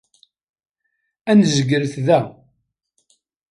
[1.29, 2.19] Ad nzegret da.